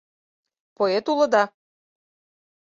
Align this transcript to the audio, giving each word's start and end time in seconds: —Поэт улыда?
—Поэт 0.77 1.05
улыда? 1.11 1.43